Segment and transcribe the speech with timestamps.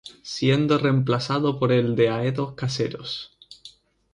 [0.23, 3.37] Siendo reemplazado por el de Haedo-Caseros.